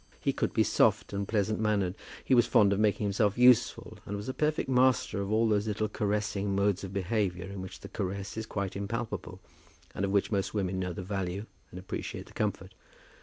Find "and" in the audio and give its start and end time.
1.13-1.27, 4.03-4.17, 9.93-10.03, 11.69-11.79